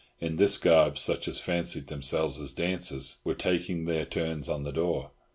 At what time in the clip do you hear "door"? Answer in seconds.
4.73-5.11